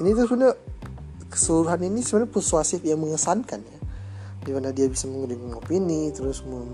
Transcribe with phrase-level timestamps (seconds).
[0.00, 0.56] ini tuh sebenarnya
[1.28, 3.78] keseluruhan ini sebenarnya persuasif yang mengesankan ya.
[4.40, 6.72] Di mana dia bisa mengundang opini terus mem,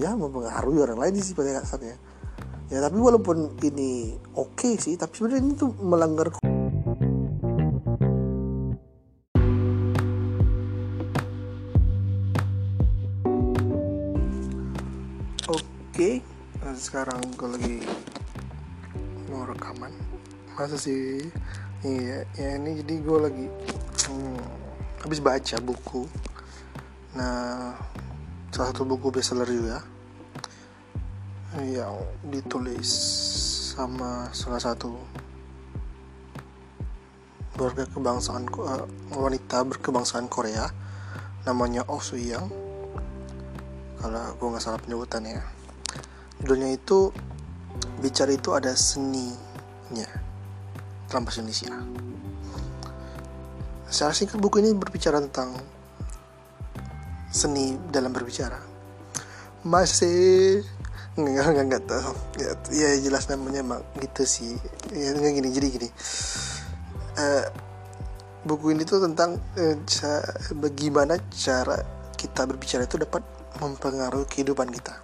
[0.00, 1.96] ya mempengaruhi orang lain sih pada kasarnya
[2.66, 6.34] ya tapi walaupun ini oke okay sih tapi sebenarnya ini tuh melanggar
[15.46, 16.10] oke
[16.58, 17.76] nah, sekarang gue lagi
[19.30, 19.92] mau rekaman.
[20.56, 21.20] Masa sih
[21.84, 23.46] iya ya ini jadi gue lagi
[24.08, 24.40] hmm,
[25.04, 26.08] habis baca buku.
[27.16, 27.76] Nah
[28.48, 29.84] salah satu buku bestseller juga
[31.60, 32.88] yang ditulis
[33.76, 34.96] sama salah satu
[37.56, 40.72] warga kebangsaan uh, wanita berkebangsaan Korea.
[41.44, 42.48] Namanya Oh Soo Young
[44.00, 45.44] kalau gue nggak salah penyebutannya.
[46.40, 47.12] Judulnya itu
[48.00, 50.25] bicara itu ada seninya
[51.10, 51.72] bahasa Indonesia.
[53.86, 55.54] Secara singkat buku ini berbicara tentang
[57.30, 58.58] seni dalam berbicara.
[59.62, 60.62] Masih
[61.14, 62.12] nggak nggak nggak tahu.
[62.42, 64.58] Ya, ya jelas namanya emang gitu sih.
[64.90, 65.88] Ya nggak gini jadi gini.
[67.16, 67.46] Uh,
[68.44, 69.76] buku ini tuh tentang uh,
[70.58, 71.80] bagaimana cara
[72.18, 73.22] kita berbicara itu dapat
[73.62, 74.98] mempengaruhi kehidupan kita.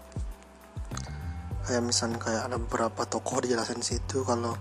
[1.63, 4.59] Kayak misalnya kayak ada beberapa tokoh dijelasin situ kalau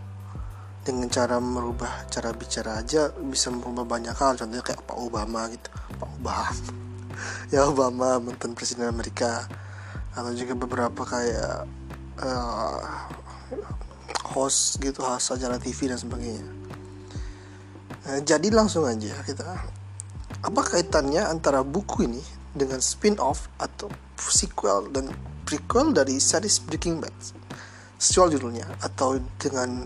[0.81, 4.33] dengan cara merubah cara bicara aja bisa merubah banyak hal.
[4.37, 5.69] Contohnya kayak Pak Obama gitu.
[5.97, 6.49] Pak Obama.
[7.53, 9.45] Ya Obama mantan presiden Amerika.
[10.17, 11.69] Atau juga beberapa kayak
[12.17, 12.81] uh,
[14.33, 16.47] host gitu host acara TV dan sebagainya.
[18.01, 19.45] Nah, jadi langsung aja kita.
[20.41, 22.23] Apa kaitannya antara buku ini
[22.57, 25.13] dengan spin-off atau sequel dan
[25.45, 27.13] prequel dari series Breaking Bad?
[28.01, 29.85] Sesuai judulnya atau dengan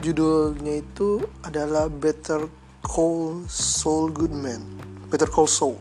[0.00, 2.48] judulnya itu adalah Better
[2.80, 4.64] Call Saul Goodman.
[5.12, 5.76] Better Call Saul.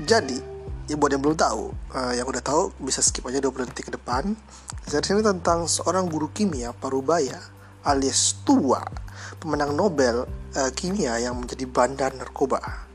[0.00, 0.40] Jadi
[0.88, 3.94] ya buat yang belum tahu uh, yang udah tahu bisa skip aja 20 detik ke
[3.94, 4.32] depan.
[4.88, 7.36] Jadi ini tentang seorang guru kimia Parubaya
[7.84, 8.80] alias tua
[9.36, 10.24] pemenang Nobel
[10.56, 12.88] uh, kimia yang menjadi bandar narkoba.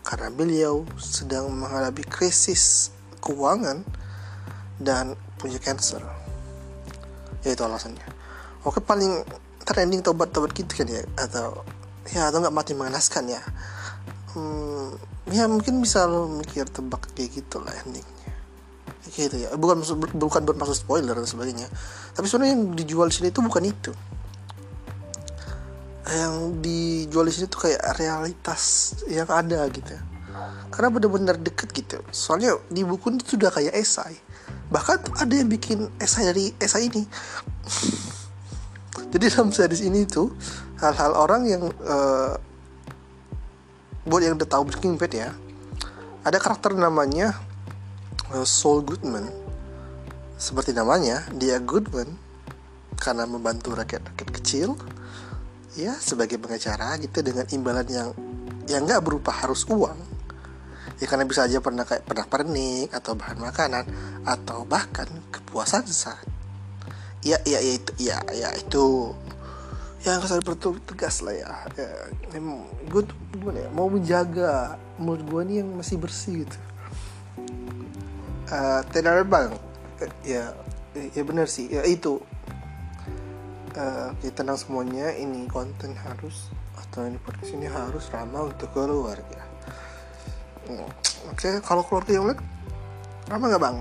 [0.00, 2.88] Karena beliau sedang menghadapi krisis
[3.20, 3.84] keuangan
[4.80, 6.27] dan punya cancer
[7.42, 8.04] ya itu alasannya.
[8.66, 9.22] Oke paling
[9.62, 11.62] trending tobat-tobat gitu kan ya atau
[12.08, 13.42] ya atau nggak mati mengenaskan ya.
[14.32, 14.96] Hmm,
[15.28, 18.32] ya mungkin bisa lo mikir tebak kayak gitu lah endingnya.
[19.08, 19.48] Kayak gitu ya.
[19.56, 19.84] Bukan
[20.16, 21.68] bukan bermaksud spoiler dan sebagainya.
[22.16, 23.92] Tapi sebenarnya yang dijual di sini itu bukan itu.
[26.08, 29.92] Yang dijual di sini tuh kayak realitas yang ada gitu.
[30.72, 31.98] Karena benar-benar deket gitu.
[32.08, 34.16] Soalnya di buku itu sudah kayak esai
[34.68, 37.02] bahkan ada yang bikin esai dari esai ini.
[39.08, 40.28] Jadi dalam series ini tuh
[40.80, 42.36] hal-hal orang yang uh,
[44.04, 45.32] buat yang udah tahu Breaking Bad ya
[46.24, 47.32] ada karakter namanya
[48.32, 49.28] uh, Saul Goodman.
[50.36, 52.12] Seperti namanya dia Goodman
[53.00, 54.76] karena membantu rakyat-rakyat kecil
[55.78, 58.08] ya sebagai pengacara gitu dengan imbalan yang
[58.66, 60.17] yang nggak berupa harus uang
[60.98, 63.84] ya karena bisa aja pernah kayak pernah pernik atau bahan makanan
[64.26, 66.26] atau bahkan kepuasan saat
[67.22, 69.14] ya ya ya itu ya ya itu.
[70.06, 71.90] Yang harus tegas lah ya, ya
[72.86, 76.58] gue tuh gimana ya mau menjaga mulut gue nih yang masih bersih gitu.
[78.48, 79.50] Uh, tidak bang
[79.98, 80.54] uh, ya
[80.94, 81.66] ya benar sih.
[81.66, 82.22] Ya itu.
[83.74, 89.47] Uh, kita tenang semuanya ini konten harus atau ini podcast ini harus ramah untuk keluarga
[90.68, 92.40] oke okay, kalau keluarga yang lain
[93.28, 93.76] ramah nggak bang?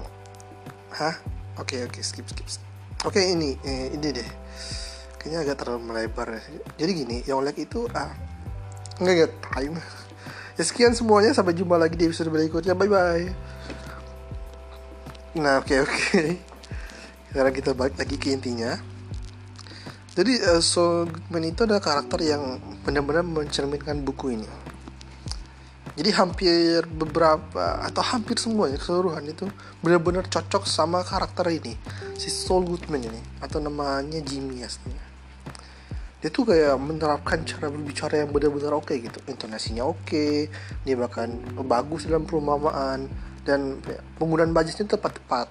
[0.95, 1.15] Hah?
[1.57, 2.47] Oke okay, oke okay, skip skip,
[3.03, 4.29] oke okay, ini eh, ini deh.
[5.17, 6.39] Kayaknya agak terlalu melebar
[6.77, 8.13] jadi gini yang like itu ah
[9.01, 9.75] nggak get time
[10.55, 11.33] ya sekian semuanya.
[11.35, 12.77] Sampai jumpa lagi di episode berikutnya.
[12.77, 13.27] Bye bye
[15.37, 15.93] nah oke okay, oke.
[15.93, 16.29] Okay.
[17.29, 18.73] sekarang kita balik lagi ke intinya.
[20.17, 24.49] Jadi uh, so Goodman itu adalah karakter yang benar-benar mencerminkan buku ini
[25.97, 29.49] jadi hampir beberapa atau hampir semuanya keseluruhan itu
[29.81, 31.73] benar-benar cocok sama karakter ini.
[32.13, 35.01] Si Saul Goodman ini atau namanya Jimmy aslinya.
[36.21, 39.17] Dia tuh kayak menerapkan cara berbicara yang benar-benar oke okay gitu.
[39.25, 40.33] Intonasinya oke okay,
[40.85, 41.33] dia bahkan
[41.65, 43.09] bagus dalam perumpamaan
[43.41, 43.81] dan
[44.21, 45.49] penggunaan budgetnya tepat-tepat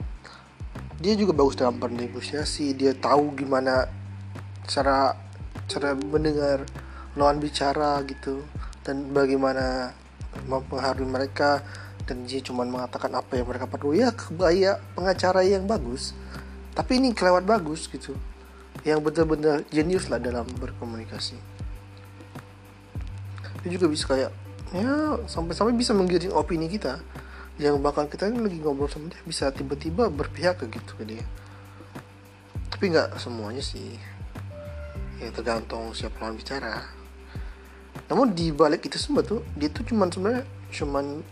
[0.97, 3.85] dia juga bagus dalam bernegosiasi dia tahu gimana
[4.65, 5.13] cara
[5.69, 6.65] cara mendengar
[7.17, 8.41] lawan bicara gitu
[8.81, 9.93] dan bagaimana
[10.45, 11.65] mempengaruhi mereka
[12.05, 13.97] dan dia cuma mengatakan apa yang mereka perlu.
[13.97, 16.13] Ya kebaya pengacara yang bagus
[16.77, 18.13] tapi ini kelewat bagus gitu.
[18.85, 21.41] Yang benar-benar jenius lah dalam berkomunikasi.
[23.65, 24.31] Dia juga bisa kayak
[24.77, 27.01] ya sampai-sampai bisa menggiring opini kita.
[27.57, 31.25] Yang bakal kita ini lagi ngobrol sama dia bisa tiba-tiba berpihak ke gitu ke dia.
[32.69, 33.97] Tapi nggak semuanya sih.
[35.17, 36.96] Ya tergantung siapa lawan bicara
[38.07, 41.25] namun di balik itu semua tuh dia tuh cuman sebenarnya cuman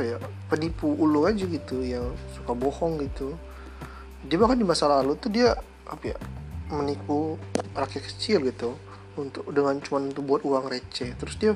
[0.00, 0.16] ya
[0.48, 3.36] penipu ulu aja gitu yang suka bohong gitu.
[4.26, 5.54] Dia bahkan di masa lalu tuh dia
[5.86, 6.18] apa ya
[6.72, 7.36] menipu
[7.76, 8.74] rakyat kecil gitu.
[9.12, 11.12] Untuk dengan cuman untuk buat uang receh.
[11.20, 11.52] Terus dia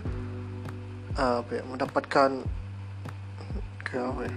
[1.17, 2.45] apa ya mendapatkan
[3.81, 4.35] kayak apa ya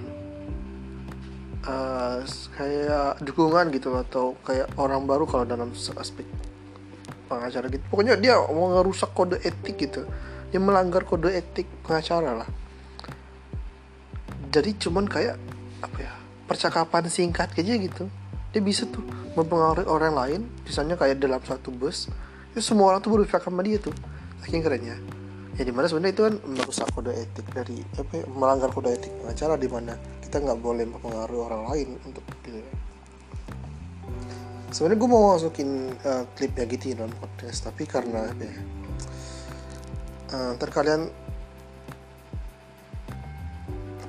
[1.68, 2.20] uh,
[2.56, 6.24] kayak dukungan gitu atau kayak orang baru kalau dalam aspek
[7.30, 7.86] pengacara gitu.
[7.94, 10.04] Pokoknya dia mau ngerusak kode etik gitu.
[10.50, 12.50] Dia melanggar kode etik pengacara lah.
[14.50, 15.38] Jadi cuman kayak
[15.86, 16.14] apa ya
[16.50, 18.10] percakapan singkat aja gitu.
[18.50, 19.06] Dia bisa tuh
[19.38, 20.42] mempengaruhi orang lain.
[20.66, 22.10] Misalnya kayak dalam satu bus
[22.50, 23.94] itu semua orang tuh berpihak sama dia tuh.
[24.42, 24.98] Saking kerennya.
[25.54, 29.14] Ya di mana sebenarnya itu kan merusak kode etik dari apa ya, melanggar kode etik
[29.22, 29.94] pengacara di mana
[30.26, 32.58] kita nggak boleh mempengaruhi orang lain untuk gitu.
[32.58, 32.89] ya.
[34.70, 35.70] Sebenarnya gue mau masukin
[36.06, 38.58] uh, klipnya gitu dalam podcast tapi karena apa ya?
[40.30, 41.10] Uh, ntar kalian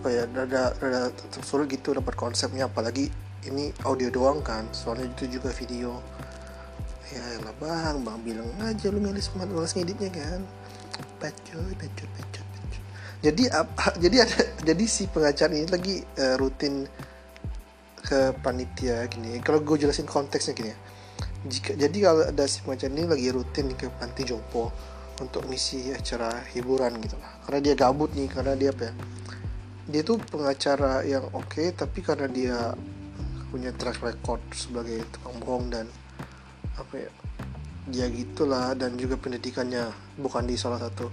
[0.01, 1.13] apa ya rada rada
[1.45, 3.09] sulit gitu dapat konsepnya apalagi
[3.49, 6.01] ini audio doang kan soalnya itu juga video.
[7.11, 10.41] Ya lah bang bang bilang aja lu milih semangat ngeditnya kan.
[11.21, 12.51] Bacot bacot bacot
[13.21, 16.89] jadi apa jadi ada jadi si pengacara ini lagi uh, rutin
[18.01, 19.39] ke panitia gini.
[19.45, 20.79] Kalau gue jelasin konteksnya gini ya.
[21.41, 24.69] Jika jadi kalau ada si pengacara ini lagi rutin ke panti jompo
[25.21, 27.41] untuk misi acara hiburan gitu lah.
[27.45, 28.95] Karena dia gabut nih karena dia apa ya?
[29.91, 32.57] Dia tuh pengacara yang oke okay, tapi karena dia
[33.49, 35.87] punya track record sebagai tukang bohong dan
[36.77, 37.11] apa ya?
[37.91, 39.89] Ya gitulah dan juga pendidikannya
[40.21, 41.09] bukan di salah satu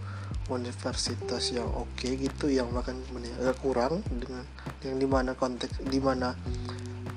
[0.48, 2.95] universitas yang oke okay gitu yang bahkan
[3.39, 4.44] agak kurang dengan
[4.84, 6.31] yang di mana konteks di mana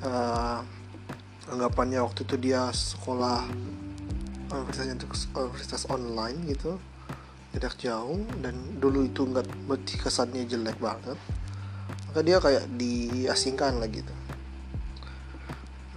[0.04, 0.60] uh,
[1.50, 3.44] anggapannya waktu itu dia sekolah
[4.50, 4.98] universitasnya
[5.34, 6.78] universitas online gitu
[7.50, 9.46] tidak jauh dan dulu itu nggak
[9.98, 11.18] kesannya jelek banget.
[12.10, 14.14] Maka dia kayak diasingkan lah gitu.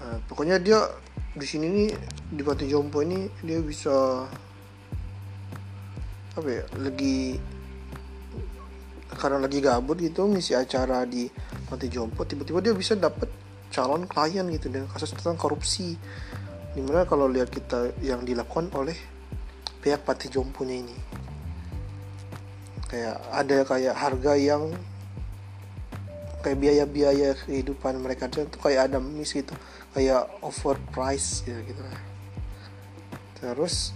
[0.02, 0.82] Nah, pokoknya dia
[1.34, 1.90] di sini nih
[2.34, 4.26] di Panti Jompo ini dia bisa
[6.34, 7.38] apa ya lagi
[9.14, 11.30] karena lagi gabut gitu ngisi acara di
[11.70, 13.30] Panti Jompo tiba-tiba dia bisa dapet
[13.74, 15.98] calon klien gitu dengan kasus tentang korupsi.
[16.74, 18.96] Di mana kalau lihat kita yang dilakukan oleh
[19.82, 20.98] pihak Panti Jomponya ini.
[22.88, 24.70] Kayak ada kayak harga yang
[26.46, 29.58] kayak biaya-biaya kehidupan mereka itu kayak ada miss gitu.
[29.98, 31.82] Kayak overprice ya gitu.
[31.82, 32.14] Lah
[33.44, 33.92] terus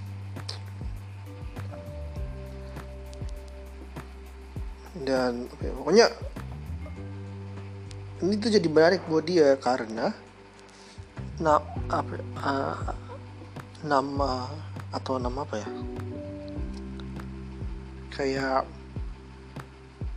[5.07, 6.05] dan ya, pokoknya
[8.17, 10.09] ini tuh jadi menarik buat dia karena
[11.37, 12.77] na apa uh,
[13.85, 14.49] nama
[14.89, 15.69] atau nama apa ya?
[18.09, 18.65] Kayak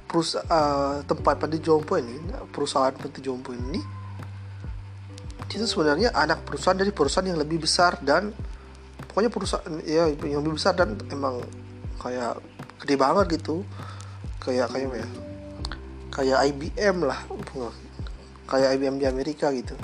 [0.08, 2.16] perusahaan uh, tempat pada jompo ini
[2.50, 3.78] perusahaan pada jompo ini
[5.50, 8.30] itu sebenarnya anak perusahaan dari perusahaan yang lebih besar dan
[9.10, 11.42] pokoknya perusahaan ya yang lebih besar dan emang
[12.00, 12.38] kayak
[12.80, 13.66] gede banget gitu.
[14.40, 15.08] Kayak kayak ya?
[16.10, 17.20] Kayak IBM lah
[18.50, 19.78] kayak IBM di Amerika gitu.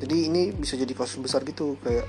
[0.00, 2.08] Jadi ini bisa jadi kasus besar gitu kayak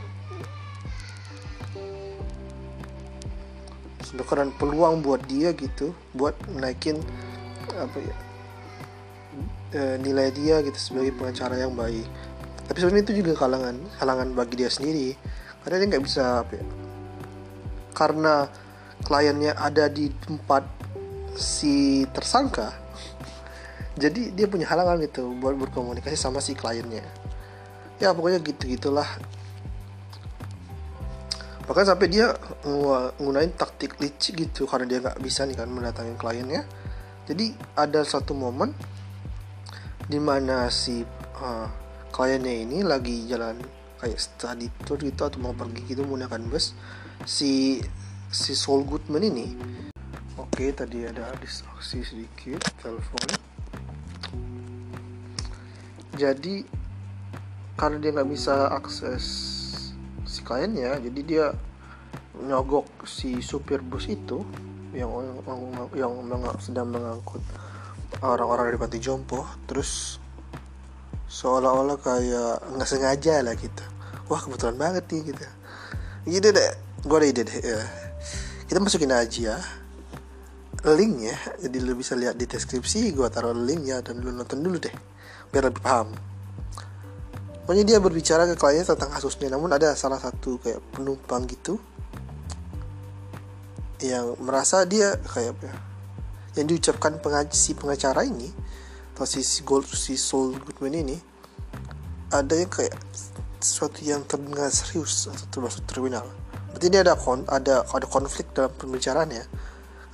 [4.07, 6.99] sedangkan peluang buat dia gitu buat naikin
[7.71, 8.15] apa ya
[9.71, 12.07] e, nilai dia gitu sebagai pengacara yang baik.
[12.67, 15.15] Tapi sebenarnya itu juga kalangan kalangan bagi dia sendiri.
[15.61, 16.65] Karena dia nggak bisa apa ya,
[17.93, 18.49] karena
[19.05, 20.65] kliennya ada di tempat
[21.37, 22.73] si tersangka
[24.01, 27.05] jadi dia punya halangan gitu buat berkomunikasi sama si kliennya.
[28.01, 29.05] Ya pokoknya gitu gitulah.
[31.69, 32.33] Bahkan sampai dia
[32.65, 36.65] nggunain taktik licik gitu karena dia nggak bisa nih kan mendatangi kliennya.
[37.29, 38.73] Jadi ada satu momen
[40.09, 41.05] di mana si
[41.37, 41.69] uh,
[42.09, 43.61] kliennya ini lagi jalan
[44.01, 46.73] kayak study tour gitu atau mau pergi gitu menggunakan bus
[47.29, 47.77] si
[48.33, 49.53] si Saul Goodman ini.
[50.41, 53.40] Oke okay, tadi ada distraksi sedikit telepon
[56.15, 56.65] jadi
[57.79, 59.25] karena dia nggak bisa akses
[60.27, 61.45] si kliennya jadi dia
[62.41, 64.43] nyogok si supir bus itu
[64.91, 65.11] yang
[65.95, 67.39] yang, yang sedang mengangkut
[68.19, 69.47] orang-orang dari panti jompo.
[69.63, 70.19] Terus
[71.31, 73.83] seolah-olah kayak nggak sengaja lah gitu.
[74.27, 75.43] Wah kebetulan banget nih gitu.
[76.27, 76.71] Jadi deh.
[77.01, 77.81] Gue ada ide deh ya.
[78.69, 79.57] kita masukin aja
[80.85, 81.37] link ya.
[81.65, 85.10] Jadi lu bisa lihat di deskripsi gue taruh link ya dan lu nonton dulu deh
[85.51, 86.11] biar lebih paham.
[87.63, 91.77] Pokoknya dia berbicara ke kliennya tentang kasusnya namun ada salah satu kayak penumpang gitu
[94.01, 95.75] yang merasa dia kayak apa ya
[96.57, 98.49] yang diucapkan pengaji si pengacara ini
[99.15, 101.17] atau si, Gold si Soul Goodman ini
[102.33, 102.97] ada yang kayak
[103.61, 106.25] sesuatu yang terdengar serius atau termasuk terminal.
[106.73, 109.45] Berarti dia ada kon ada ada konflik dalam pembicaraannya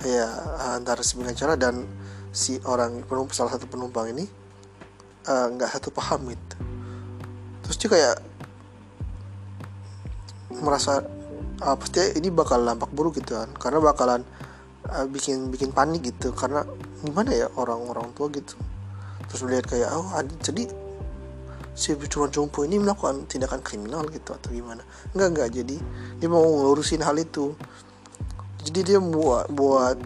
[0.04, 1.88] kayak uh, antara si pengacara dan
[2.30, 4.28] si orang penumpang salah satu penumpang ini
[5.28, 6.56] nggak uh, satu paham gitu.
[7.66, 8.16] Terus dia kayak
[10.64, 11.04] merasa
[11.60, 13.52] uh, pasti ini bakal lampak buruk gitu kan.
[13.60, 14.24] Karena bakalan
[14.88, 16.32] uh, bikin bikin panik gitu.
[16.32, 16.64] Karena
[17.04, 18.56] gimana ya orang-orang tua gitu.
[19.28, 20.08] Terus melihat kayak oh
[20.40, 20.64] jadi
[21.78, 24.80] si pencurian jompo ini melakukan tindakan kriminal gitu atau gimana?
[25.12, 25.76] Enggak enggak jadi
[26.18, 27.52] dia mau ngurusin hal itu.
[28.64, 29.96] Jadi dia buat buat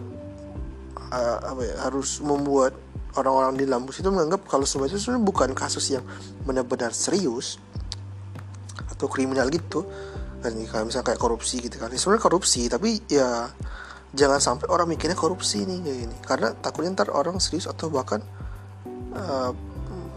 [0.99, 2.82] uh, apa ya harus membuat
[3.17, 6.03] orang-orang di Lampus itu menganggap kalau sebenarnya sebenarnya bukan kasus yang
[6.45, 7.61] benar-benar serius
[8.89, 9.85] atau kriminal gitu.
[10.41, 11.93] Kan kayak misalnya kayak korupsi gitu kan.
[11.93, 13.47] Ya, sebenarnya korupsi tapi ya
[14.13, 16.15] jangan sampai orang mikirnya korupsi nih kayak gini.
[16.25, 18.21] Karena takutnya ntar orang serius atau bahkan
[19.13, 19.51] uh,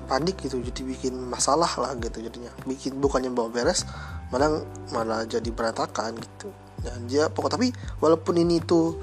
[0.06, 2.52] panik gitu jadi bikin masalah lah gitu jadinya.
[2.64, 3.84] Bikin bukannya bawa beres
[4.32, 6.48] malah malah jadi berantakan gitu.
[6.80, 8.96] Dan dia pokok tapi walaupun ini tuh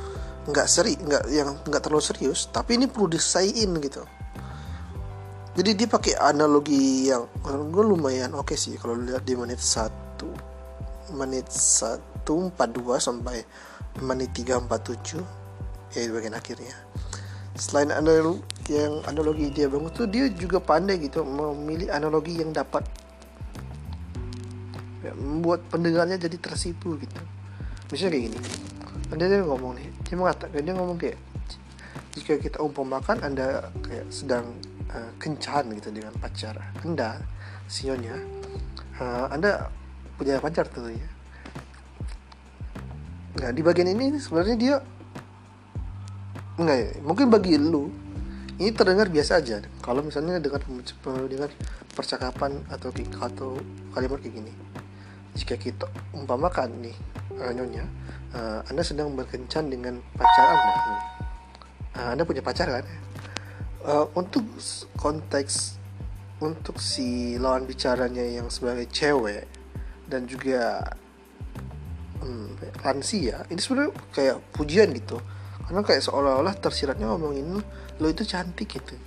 [0.44, 4.04] nggak seri nggak yang nggak terlalu serius tapi ini perlu disaiin gitu.
[5.54, 10.28] Jadi dia pakai analogi yang gue lumayan oke okay sih kalau lihat di menit satu
[11.14, 13.46] menit satu empat dua sampai
[14.02, 15.24] menit tiga empat tujuh
[15.94, 16.76] ya di bagian akhirnya.
[17.54, 18.42] Selain analogi
[18.74, 22.84] yang analogi dia bangun tuh dia juga pandai gitu memilih analogi yang dapat.
[25.06, 27.22] Ya, membuat pendengarnya jadi tersipu gitu.
[27.94, 28.40] Misalnya kayak gini
[29.12, 31.20] dia ngomong nih dia mengatakan dia ngomong kayak
[32.14, 34.54] jika kita umpamakan anda kayak sedang
[34.94, 36.56] uh, kencan gitu dengan pacar
[36.86, 37.20] anda
[37.68, 38.16] sionya
[39.02, 39.70] uh, anda
[40.14, 41.10] punya pacar tentunya.
[43.42, 44.76] Nah di bagian ini sebenarnya dia
[46.62, 47.90] enggak mungkin bagi lu
[48.62, 49.58] ini terdengar biasa aja.
[49.82, 50.62] Kalau misalnya dengan
[51.26, 51.50] dengan
[51.98, 53.58] percakapan atau atau
[53.94, 54.54] kalimat kayak gini
[55.34, 56.98] jika kita umpamakan nih
[57.42, 57.86] uh, nyonya
[58.34, 60.72] uh, anda sedang berkencan dengan pacar anda.
[61.94, 62.86] Uh, anda punya pacar kan?
[63.84, 64.44] Uh, untuk
[64.98, 65.78] konteks
[66.44, 69.48] untuk si lawan bicaranya yang sebagai cewek
[70.12, 70.84] dan juga
[72.20, 72.52] um,
[72.84, 75.22] lansia ini sebenarnya kayak pujian gitu.
[75.64, 77.64] Karena kayak seolah-olah tersiratnya ngomongin
[78.00, 79.00] lo itu cantik gitu.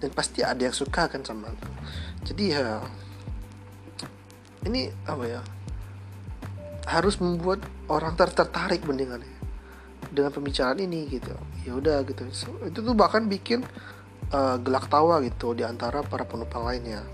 [0.00, 1.70] Dan pasti ada yang suka kan sama lo.
[2.26, 2.82] Jadi ya
[4.66, 5.40] ini apa ya
[6.90, 9.22] harus membuat orang ter tertarik mendengar
[10.10, 11.30] dengan pembicaraan ini gitu.
[11.62, 12.26] Ya udah gitu.
[12.34, 13.62] So, itu tuh bahkan bikin
[14.34, 17.06] uh, gelak tawa gitu di antara para penumpang lainnya.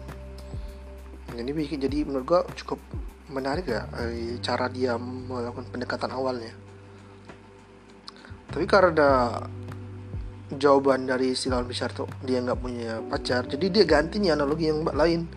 [1.36, 2.80] Ini bikin jadi menurut gua cukup
[3.28, 6.56] menarik ya eh, cara dia melakukan pendekatan awalnya.
[8.48, 9.44] Tapi karena
[10.56, 14.86] jawaban dari si lawan bicara tuh dia nggak punya pacar jadi dia ganti analogi yang
[14.88, 15.28] lain.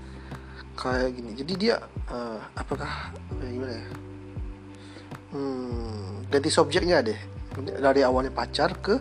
[0.80, 1.32] Kayak gini.
[1.36, 1.76] Jadi dia
[2.08, 3.12] uh, apakah
[3.44, 4.09] gimana ya
[5.34, 7.20] hmm, ganti subjeknya deh?
[7.60, 8.96] Dari awalnya pacar ke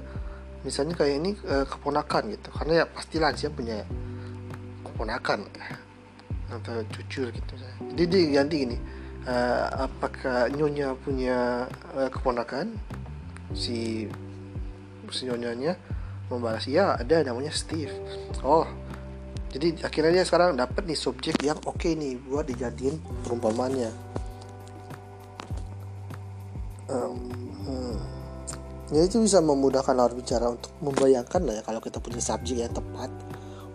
[0.67, 2.49] misalnya kayak ini uh, keponakan gitu.
[2.51, 3.85] Karena ya pasti lansia punya
[4.85, 5.47] keponakan.
[6.49, 7.53] Atau cucu gitu
[7.93, 8.79] jadi dia ganti gini.
[9.29, 12.73] Uh, apakah nyonya punya uh, keponakan?
[13.53, 14.09] Si
[15.09, 15.77] si nyonyanya
[16.29, 17.93] membalas ya ada namanya Steve.
[18.45, 18.69] Oh
[19.49, 23.89] jadi akhirnya dia sekarang dapat nih subjek yang oke okay nih buat dijadiin perumpamannya
[26.89, 27.17] um,
[27.69, 27.97] hmm.
[28.93, 32.73] jadi itu bisa memudahkan lawan bicara untuk membayangkan lah ya kalau kita punya subjek yang
[32.73, 33.13] tepat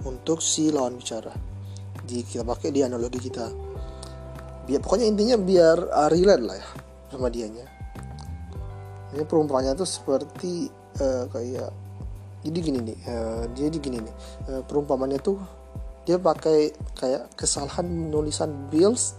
[0.03, 1.32] untuk si lawan bicara.
[2.03, 3.48] Di kita pakai di analogi kita.
[4.63, 6.67] Biar pokoknya intinya biar uh, relate lah ya
[7.12, 7.67] sama dianya.
[9.13, 10.67] Ini perumpamannya tuh seperti
[11.00, 11.72] uh, kayak
[12.43, 14.15] jadi gini nih uh, jadi gini nih.
[14.50, 15.39] Uh, perumpamannya tuh
[16.03, 19.15] dia pakai kayak kesalahan penulisan bills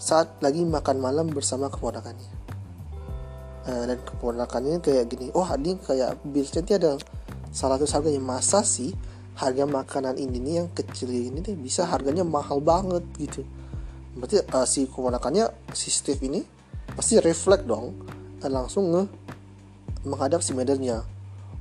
[0.00, 2.55] saat lagi makan malam bersama keponakannya
[3.66, 6.92] uh, dan keponakannya kayak gini oh ini kayak billsnya dia ada
[7.52, 8.22] salah satu harganya.
[8.22, 8.94] Masa sih
[9.36, 13.04] harga makanan ini nih yang kecil ini deh bisa harganya mahal banget?
[13.18, 13.44] Gitu.
[14.16, 16.40] Berarti uh, si keponakannya si Steve ini
[16.96, 17.92] pasti reflect dong
[18.40, 19.04] dan langsung nge
[20.06, 21.02] menghadap si medannya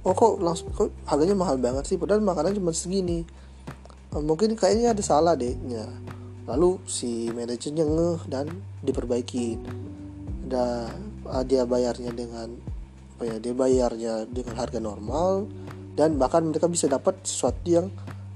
[0.06, 1.98] oh kok langsung kok harganya mahal banget sih?
[1.98, 3.26] Padahal makanan cuma segini.
[4.16, 5.58] Oh, mungkin kayaknya ada salah deh.
[5.68, 5.90] Ya
[6.46, 8.46] lalu si manajernya ngeh dan
[8.86, 9.58] diperbaiki
[10.46, 10.94] ada
[11.30, 12.56] ah, dia bayarnya dengan
[13.16, 15.48] apa ya dia bayarnya dengan harga normal
[15.96, 17.88] dan bahkan mereka bisa dapat sesuatu yang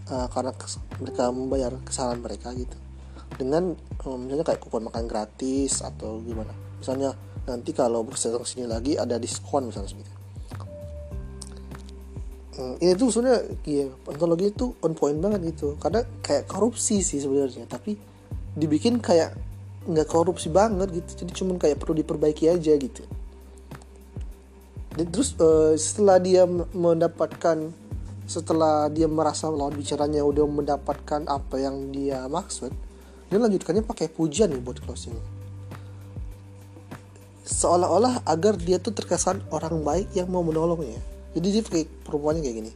[0.07, 0.55] uh, karena
[1.03, 2.77] mereka membayar kesalahan mereka gitu.
[3.35, 3.75] Dengan
[4.07, 6.55] um, misalnya kayak kupon makan gratis atau gimana.
[6.79, 7.11] Misalnya
[7.43, 10.05] nanti kalau bersetong sini lagi ada diskon misalnya
[12.55, 15.75] hmm, ini tuh sebenarnya iya ontologi itu on point banget gitu.
[15.75, 17.99] Karena kayak korupsi sih sebenarnya tapi
[18.55, 19.35] dibikin kayak
[19.89, 21.25] nggak korupsi banget gitu.
[21.25, 23.01] Jadi cuman kayak perlu diperbaiki aja gitu.
[24.93, 27.73] Dan terus uh, setelah dia mendapatkan
[28.29, 32.69] setelah dia merasa lawan bicaranya udah mendapatkan apa yang dia maksud
[33.29, 35.13] dia lanjutkannya pakai pujian nih buat closing.
[37.45, 40.97] Seolah-olah agar dia tuh terkesan orang baik yang mau menolongnya.
[41.37, 42.71] Jadi dia pakai perempuannya kayak gini.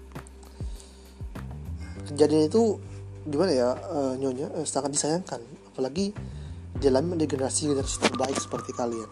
[2.10, 2.77] Kejadian itu
[3.25, 4.53] gimana ya uh, nyonya?
[4.53, 5.41] Uh, sangat disayangkan.
[5.74, 6.13] Apalagi
[6.77, 9.10] dalam generasi generasi terbaik seperti kalian.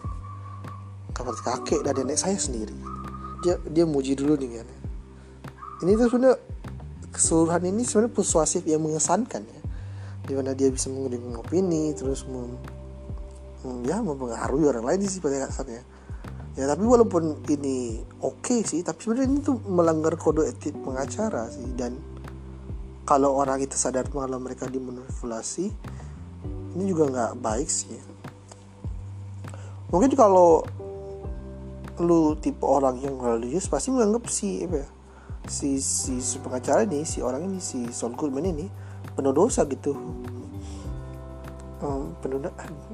[1.12, 2.74] Seperti kakek dan nenek saya sendiri.
[3.42, 4.68] Dia dia muji dulu nih kan
[5.82, 6.38] ini tuh sebenarnya
[7.10, 9.60] keseluruhan ini sebenarnya persuasif yang mengesankan ya.
[10.22, 12.54] Di mana dia bisa mengirim opini terus mem,
[13.82, 15.82] ya mempengaruhi orang lain sih pada kasarnya
[16.54, 16.64] ya.
[16.70, 21.66] Tapi walaupun ini oke okay sih tapi sebenarnya ini tuh melanggar kode etik pengacara sih.
[21.74, 21.98] Dan
[23.02, 25.66] kalau orang itu sadar kalau mereka dimanipulasi
[26.76, 27.98] ini juga nggak baik sih.
[29.92, 30.64] Mungkin kalau
[32.00, 34.88] lu tipe orang yang religius pasti menganggap si apa ya
[35.46, 38.66] si si, pengacara ini si orang ini si Saul Goodman ini
[39.12, 39.92] penuh dosa gitu.
[41.82, 42.38] Um, penuh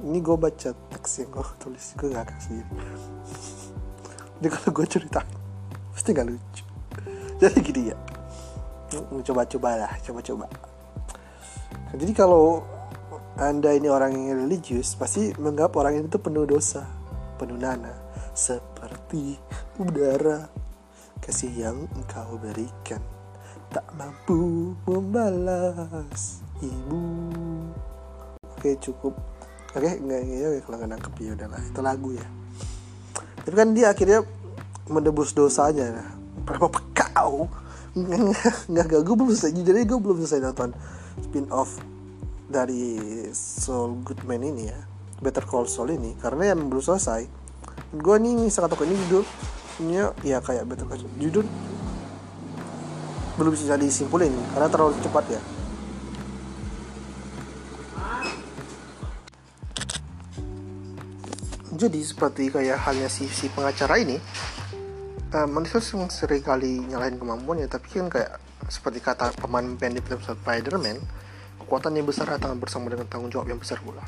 [0.01, 2.65] ini gue baca teks yang gue tulis gue gak kasih
[4.41, 5.21] ini kalau gue cerita
[5.93, 6.63] pasti gak lucu.
[7.37, 7.97] Jadi gini ya
[9.21, 10.49] coba-coba lah coba-coba.
[11.93, 12.65] Jadi kalau
[13.39, 16.83] anda ini orang yang religius pasti menganggap orang ini tuh penuh dosa
[17.39, 17.95] penuh nana
[18.35, 19.39] seperti
[19.79, 20.47] udara
[21.23, 22.99] kasih yang engkau berikan.
[23.69, 27.03] Tak mampu membalas ibu.
[28.43, 29.15] Oke cukup.
[29.75, 31.61] Oke nggak ya kalau nggak nangkep ya udahlah.
[31.63, 32.27] Itu lagu ya.
[33.45, 34.19] Tapi kan dia akhirnya
[34.91, 36.11] menebus dosanya.
[36.43, 37.47] Berapa pekau.
[38.71, 39.53] Nggak gak gue belum selesai.
[39.53, 40.71] Jadi gue belum selesai nonton
[41.19, 41.98] spin off
[42.49, 44.79] dari Soul Goodman ini ya
[45.21, 47.29] Better Call Saul ini karena yang belum selesai
[47.89, 51.45] gue nih sangat toko ini judulnya ya kayak betul kan judul
[53.39, 55.41] belum bisa disimpulin karena terlalu cepat ya.
[61.79, 64.19] Jadi seperti kayak halnya si, si pengacara ini
[65.31, 65.79] uh, manusia
[66.11, 68.35] sering kali nyalahin kemampuannya tapi kan kayak
[68.67, 70.99] seperti kata pemain di film Spider-Man
[71.69, 74.01] kekuatan yang besar datang bersama dengan tanggung jawab yang besar pula.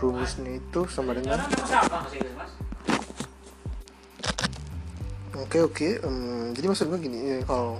[0.00, 1.44] Rumusnya itu sama dengan
[5.36, 5.92] oke okay, oke okay.
[6.08, 7.76] um, jadi maksud gue gini ya, kalau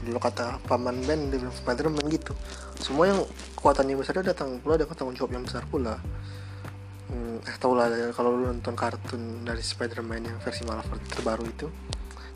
[0.00, 2.32] dulu kata paman Ben di Spiderman gitu.
[2.80, 3.20] Semua yang
[3.60, 6.00] kekuatannya besar datang pula dengan tanggung jawab yang besar pula.
[7.12, 11.68] Hmm, eh tau lah kalau lu nonton kartun dari Spiderman yang versi Marvel terbaru itu.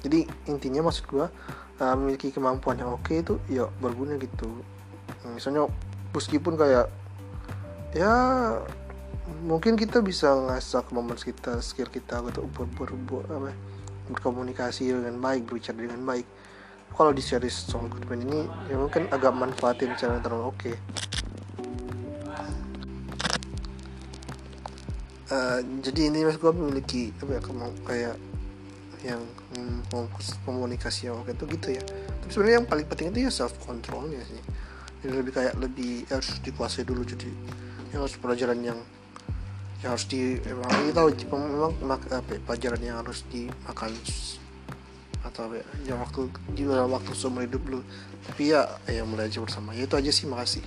[0.04, 1.24] Jadi intinya maksud gue
[1.80, 4.60] uh, memiliki kemampuan yang oke okay itu ya berguna gitu.
[5.24, 5.64] Hmm, misalnya
[6.10, 6.86] meskipun kayak
[7.94, 8.12] ya
[9.46, 13.50] mungkin kita bisa ngasah kemampuan kita skill kita untuk ber, ber, ber, apa
[14.10, 16.26] berkomunikasi dengan baik berbicara dengan baik.
[16.90, 20.58] Kalau di series Song Goodman ini ya mungkin agak manfaatin cara terlalu oke.
[20.58, 20.74] Okay.
[25.30, 27.40] uh, jadi ini mas gue memiliki apa ya
[27.86, 28.16] kayak
[29.06, 29.22] yang
[29.54, 29.86] hmm,
[30.42, 31.82] komunikasi yang oke itu gitu ya.
[31.86, 34.42] Tapi sebenarnya yang paling penting itu ya self controlnya sih
[35.04, 37.02] ini lebih kayak lebih harus dikuasai dulu.
[37.04, 37.30] Jadi
[37.90, 38.78] yang harus pelajaran yang
[39.80, 41.08] yang harus di emang kita tahu
[41.40, 43.92] memang mak, apa, ya, pelajaran yang harus dimakan.
[45.20, 47.80] Atau ya, yang waktu di dalam waktu seumur hidup lu.
[48.28, 49.72] Tapi ya yang belajar bersama.
[49.72, 50.64] Ya itu aja sih makasih